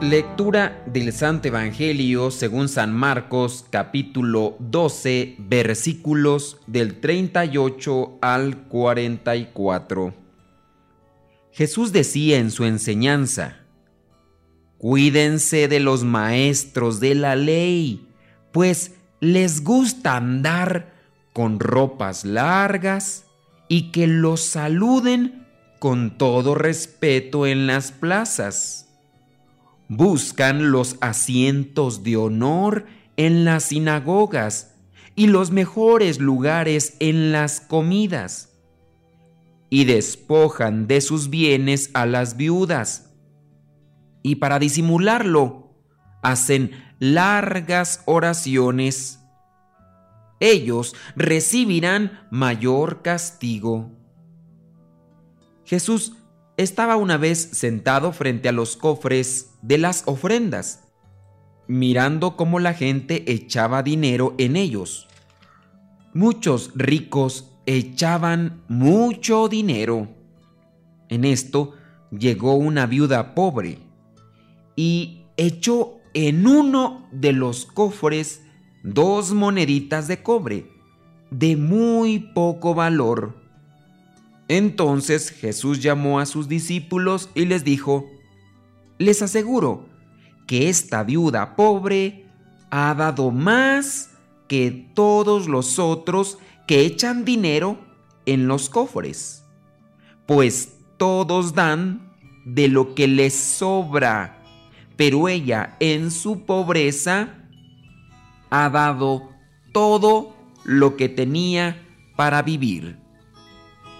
[0.00, 10.14] Lectura del Santo Evangelio según San Marcos capítulo 12 versículos del 38 al 44.
[11.52, 13.58] Jesús decía en su enseñanza,
[14.78, 18.08] Cuídense de los maestros de la ley,
[18.52, 20.94] pues les gusta andar
[21.34, 23.26] con ropas largas
[23.68, 25.46] y que los saluden
[25.78, 28.86] con todo respeto en las plazas
[29.90, 34.76] buscan los asientos de honor en las sinagogas
[35.16, 38.56] y los mejores lugares en las comidas,
[39.68, 43.12] y despojan de sus bienes a las viudas,
[44.22, 45.74] y para disimularlo
[46.22, 49.18] hacen largas oraciones.
[50.38, 53.90] Ellos recibirán mayor castigo.
[55.64, 56.16] Jesús
[56.62, 60.84] estaba una vez sentado frente a los cofres de las ofrendas,
[61.66, 65.08] mirando cómo la gente echaba dinero en ellos.
[66.12, 70.08] Muchos ricos echaban mucho dinero.
[71.08, 71.74] En esto
[72.10, 73.78] llegó una viuda pobre
[74.76, 78.42] y echó en uno de los cofres
[78.82, 80.70] dos moneditas de cobre
[81.30, 83.39] de muy poco valor.
[84.50, 88.10] Entonces Jesús llamó a sus discípulos y les dijo,
[88.98, 89.86] les aseguro
[90.48, 92.26] que esta viuda pobre
[92.68, 94.10] ha dado más
[94.48, 97.78] que todos los otros que echan dinero
[98.26, 99.44] en los cofres,
[100.26, 102.12] pues todos dan
[102.44, 104.42] de lo que les sobra,
[104.96, 107.36] pero ella en su pobreza
[108.50, 109.30] ha dado
[109.72, 111.86] todo lo que tenía
[112.16, 112.99] para vivir.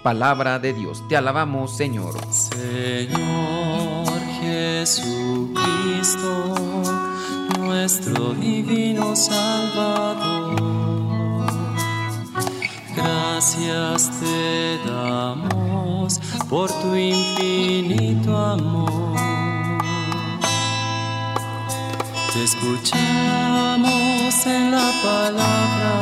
[0.02, 2.14] Palabra de Dios, te alabamos Señor.
[2.30, 4.08] Señor
[4.40, 6.24] Jesucristo,
[7.58, 10.56] nuestro divino Salvador,
[12.96, 16.18] gracias te damos
[16.48, 19.18] por tu infinito amor.
[22.32, 22.96] Te escuchamos
[24.46, 26.00] en la palabra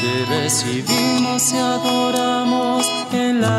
[0.00, 2.17] te recibimos y adoramos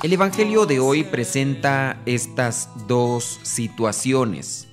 [0.00, 4.68] El Evangelio de hoy presenta estas dos situaciones.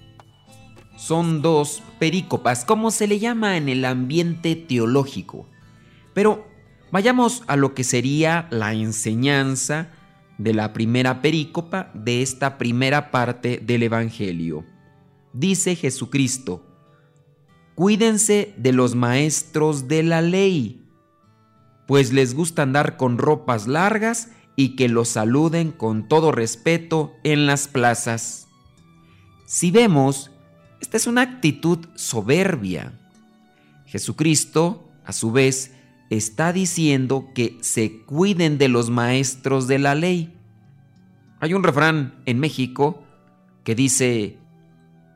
[0.98, 5.48] Son dos perícopas, como se le llama en el ambiente teológico.
[6.14, 6.46] Pero
[6.92, 9.90] vayamos a lo que sería la enseñanza
[10.38, 14.64] de la primera perícopa de esta primera parte del Evangelio.
[15.34, 16.62] Dice Jesucristo,
[17.74, 20.88] Cuídense de los maestros de la ley,
[21.88, 27.46] pues les gusta andar con ropas largas y que los saluden con todo respeto en
[27.46, 28.48] las plazas.
[29.46, 30.32] Si vemos,
[30.82, 32.94] esta es una actitud soberbia.
[33.86, 35.74] Jesucristo, a su vez,
[36.10, 40.34] está diciendo que se cuiden de los maestros de la ley.
[41.40, 43.04] Hay un refrán en México
[43.64, 44.38] que dice,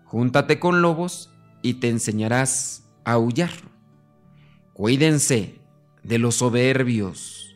[0.06, 1.31] júntate con lobos
[1.62, 3.51] y te enseñarás a aullar.
[4.74, 5.59] Cuídense
[6.03, 7.48] de los soberbios,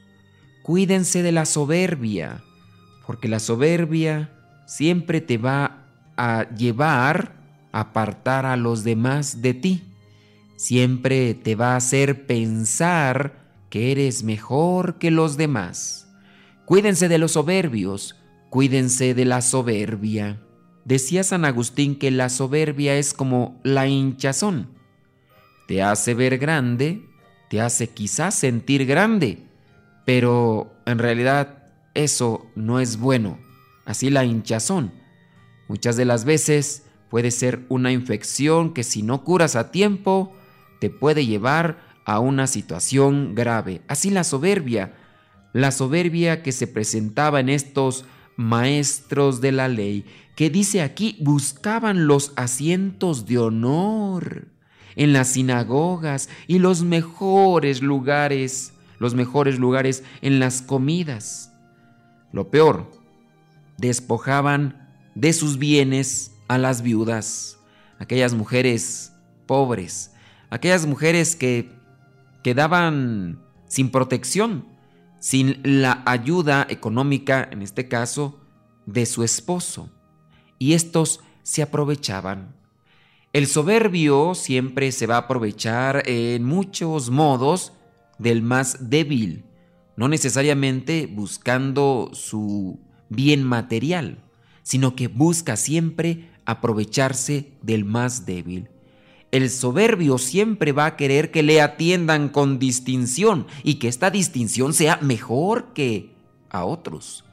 [0.63, 2.41] cuídense de la soberbia,
[3.05, 4.31] porque la soberbia
[4.65, 5.85] siempre te va
[6.17, 7.33] a llevar
[7.71, 9.83] a apartar a los demás de ti,
[10.55, 13.33] siempre te va a hacer pensar
[13.69, 16.07] que eres mejor que los demás.
[16.65, 18.15] Cuídense de los soberbios,
[18.49, 20.41] cuídense de la soberbia.
[20.85, 24.69] Decía San Agustín que la soberbia es como la hinchazón.
[25.67, 27.05] Te hace ver grande,
[27.49, 29.43] te hace quizás sentir grande,
[30.05, 31.63] pero en realidad
[31.93, 33.39] eso no es bueno.
[33.85, 34.91] Así la hinchazón.
[35.67, 40.33] Muchas de las veces puede ser una infección que si no curas a tiempo
[40.79, 43.81] te puede llevar a una situación grave.
[43.87, 44.93] Así la soberbia,
[45.53, 48.05] la soberbia que se presentaba en estos
[48.35, 50.05] maestros de la ley,
[50.35, 54.47] que dice aquí buscaban los asientos de honor
[54.95, 58.73] en las sinagogas y los mejores lugares,
[59.03, 61.51] los mejores lugares en las comidas.
[62.31, 62.89] Lo peor,
[63.77, 67.59] despojaban de sus bienes a las viudas,
[67.99, 69.11] aquellas mujeres
[69.45, 70.13] pobres,
[70.49, 71.69] aquellas mujeres que
[72.43, 74.69] quedaban sin protección,
[75.19, 78.39] sin la ayuda económica, en este caso,
[78.85, 79.89] de su esposo.
[80.59, 82.55] Y estos se aprovechaban.
[83.33, 87.73] El soberbio siempre se va a aprovechar en muchos modos
[88.17, 89.43] del más débil,
[89.95, 92.79] no necesariamente buscando su
[93.09, 94.23] bien material,
[94.63, 98.69] sino que busca siempre aprovecharse del más débil.
[99.31, 104.73] El soberbio siempre va a querer que le atiendan con distinción y que esta distinción
[104.73, 106.13] sea mejor que
[106.49, 107.25] a otros.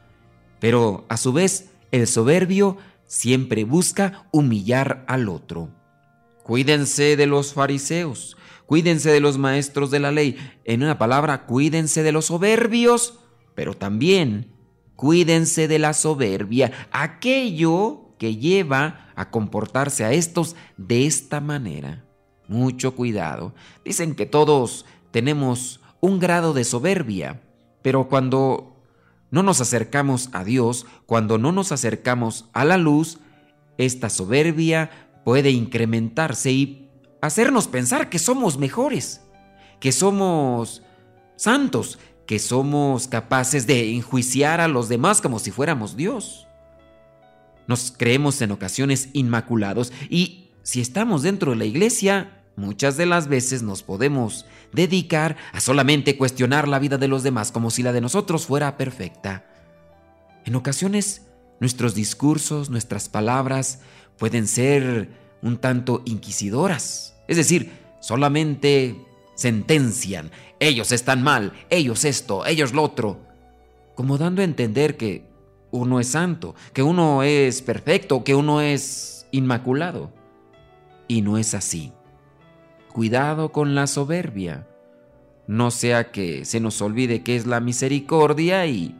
[0.60, 5.68] Pero a su vez, el soberbio siempre busca humillar al otro.
[6.42, 8.36] Cuídense de los fariseos,
[8.70, 10.36] cuídense de los maestros de la ley.
[10.64, 13.18] En una palabra, cuídense de los soberbios,
[13.56, 14.52] pero también
[14.94, 22.04] cuídense de la soberbia, aquello que lleva a comportarse a estos de esta manera.
[22.46, 23.56] Mucho cuidado.
[23.84, 27.42] Dicen que todos tenemos un grado de soberbia,
[27.82, 28.76] pero cuando
[29.32, 33.18] no nos acercamos a Dios, cuando no nos acercamos a la luz,
[33.78, 36.89] esta soberbia puede incrementarse y
[37.20, 39.22] hacernos pensar que somos mejores,
[39.78, 40.82] que somos
[41.36, 46.46] santos, que somos capaces de enjuiciar a los demás como si fuéramos Dios.
[47.66, 53.28] Nos creemos en ocasiones inmaculados y si estamos dentro de la iglesia, muchas de las
[53.28, 57.92] veces nos podemos dedicar a solamente cuestionar la vida de los demás como si la
[57.92, 59.44] de nosotros fuera perfecta.
[60.44, 61.26] En ocasiones,
[61.58, 63.80] nuestros discursos, nuestras palabras
[64.18, 65.10] pueden ser
[65.42, 67.16] un tanto inquisidoras.
[67.28, 68.96] Es decir, solamente
[69.34, 73.20] sentencian, ellos están mal, ellos esto, ellos lo otro,
[73.94, 75.24] como dando a entender que
[75.70, 80.12] uno es santo, que uno es perfecto, que uno es inmaculado.
[81.08, 81.92] Y no es así.
[82.92, 84.66] Cuidado con la soberbia.
[85.46, 88.94] No sea que se nos olvide que es la misericordia y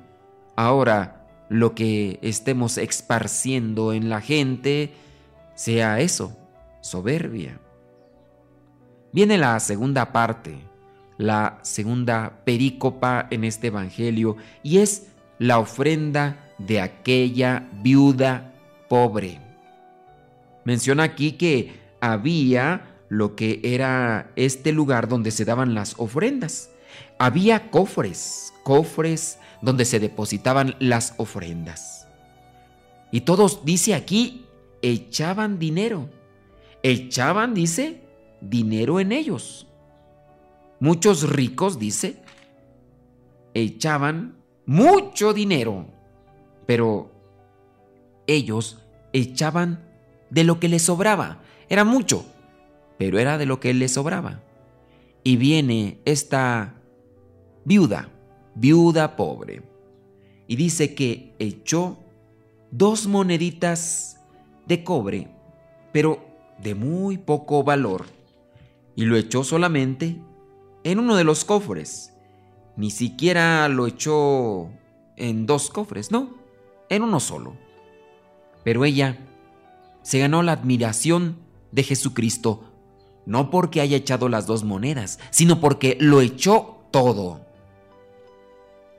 [0.56, 4.93] ahora lo que estemos esparciendo en la gente
[5.60, 6.34] sea eso,
[6.80, 7.60] soberbia.
[9.12, 10.58] Viene la segunda parte,
[11.18, 15.08] la segunda perícopa en este Evangelio, y es
[15.38, 18.54] la ofrenda de aquella viuda
[18.88, 19.38] pobre.
[20.64, 26.70] Menciona aquí que había lo que era este lugar donde se daban las ofrendas.
[27.18, 32.08] Había cofres, cofres donde se depositaban las ofrendas.
[33.10, 34.46] Y todos, dice aquí,
[34.82, 36.09] echaban dinero.
[36.82, 38.00] Echaban, dice,
[38.41, 39.67] dinero en ellos.
[40.79, 42.17] Muchos ricos, dice,
[43.55, 45.87] echaban mucho dinero,
[46.67, 47.11] pero
[48.27, 48.79] ellos
[49.13, 49.84] echaban
[50.31, 51.43] de lo que les sobraba.
[51.69, 52.25] Era mucho,
[52.99, 54.41] pero era de lo que les sobraba.
[55.22, 56.75] Y viene esta
[57.65, 58.08] viuda,
[58.55, 59.63] viuda pobre,
[60.46, 61.99] y dice que echó
[62.70, 64.19] dos moneditas
[64.70, 65.27] de cobre,
[65.91, 66.24] pero
[66.62, 68.06] de muy poco valor,
[68.94, 70.22] y lo echó solamente
[70.84, 72.15] en uno de los cofres.
[72.77, 74.70] Ni siquiera lo echó
[75.17, 76.36] en dos cofres, no,
[76.89, 77.56] en uno solo.
[78.62, 79.19] Pero ella
[80.03, 81.39] se ganó la admiración
[81.72, 82.62] de Jesucristo,
[83.27, 87.41] no porque haya echado las dos monedas, sino porque lo echó todo.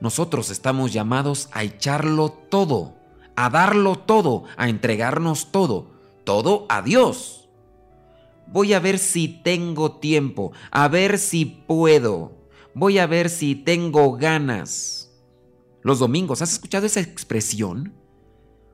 [0.00, 3.01] Nosotros estamos llamados a echarlo todo
[3.36, 5.90] a darlo todo, a entregarnos todo,
[6.24, 7.48] todo a Dios.
[8.46, 12.32] Voy a ver si tengo tiempo, a ver si puedo,
[12.74, 15.10] voy a ver si tengo ganas.
[15.82, 17.94] Los domingos, ¿has escuchado esa expresión?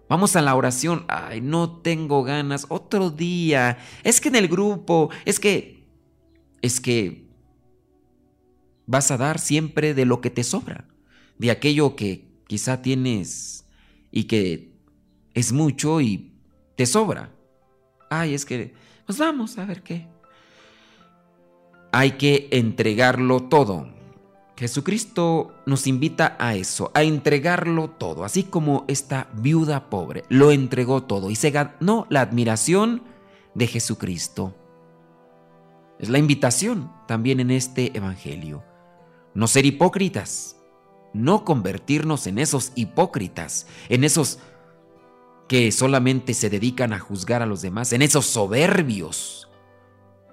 [0.09, 1.05] Vamos a la oración.
[1.09, 2.67] Ay, no tengo ganas.
[2.69, 3.79] Otro día.
[4.03, 5.11] Es que en el grupo.
[5.25, 5.87] Es que...
[6.62, 7.29] Es que...
[8.87, 10.88] Vas a dar siempre de lo que te sobra.
[11.37, 13.68] De aquello que quizá tienes
[14.19, 14.73] y que
[15.33, 16.33] es mucho y
[16.75, 17.31] te sobra.
[18.11, 18.75] Ay, es que,
[19.07, 20.09] pues vamos a ver qué.
[21.93, 23.89] Hay que entregarlo todo.
[24.57, 31.05] Jesucristo nos invita a eso, a entregarlo todo, así como esta viuda pobre lo entregó
[31.05, 33.05] todo y se ganó la admiración
[33.55, 34.57] de Jesucristo.
[36.01, 38.65] Es la invitación también en este Evangelio.
[39.33, 40.58] No ser hipócritas,
[41.12, 44.38] no convertirnos en esos hipócritas, en esos
[45.49, 49.49] que solamente se dedican a juzgar a los demás, en esos soberbios,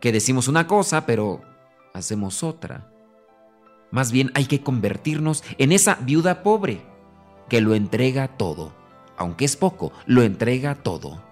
[0.01, 1.41] que decimos una cosa pero
[1.94, 2.91] hacemos otra.
[3.91, 6.82] Más bien hay que convertirnos en esa viuda pobre
[7.50, 8.74] que lo entrega todo.
[9.17, 11.24] Aunque es poco, lo entrega todo.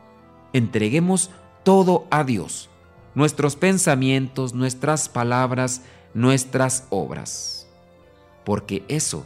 [0.53, 1.31] Entreguemos
[1.63, 2.69] todo a Dios.
[3.15, 5.81] Nuestros pensamientos, nuestras palabras,
[6.13, 7.67] nuestras obras.
[8.45, 9.25] Porque eso